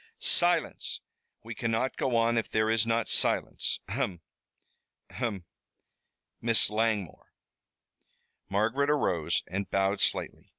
[0.17, 0.99] "Silence.
[1.43, 3.79] We cannot go on if there is not silence.
[3.87, 4.21] Ahem!
[5.11, 5.45] ahem!
[6.41, 7.31] Miss Langmore!"
[8.49, 10.49] Margaret arose and bowed slightly.